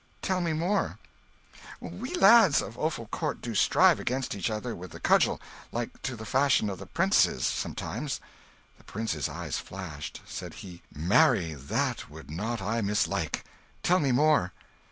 "Tell 0.23 0.41
me 0.41 0.51
more." 0.51 0.97
"We 1.79 2.15
lads 2.15 2.59
of 2.59 2.75
Offal 2.75 3.05
Court 3.05 3.39
do 3.39 3.53
strive 3.53 3.99
against 3.99 4.33
each 4.33 4.49
other 4.49 4.75
with 4.75 4.89
the 4.89 4.99
cudgel, 4.99 5.39
like 5.71 6.01
to 6.01 6.15
the 6.15 6.25
fashion 6.25 6.71
of 6.71 6.79
the 6.79 6.87
'prentices, 6.87 7.45
sometimes." 7.45 8.19
The 8.79 8.83
prince's 8.83 9.29
eyes 9.29 9.59
flashed. 9.59 10.21
Said 10.25 10.55
he 10.65 10.81
"Marry, 10.91 11.53
that 11.53 12.09
would 12.09 12.31
not 12.31 12.63
I 12.63 12.81
mislike. 12.81 13.45
Tell 13.83 13.99
me 13.99 14.11
more." 14.11 14.53